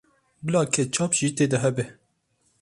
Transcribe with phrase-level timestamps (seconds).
[0.45, 1.85] Bila ketçap jî tê de hebe.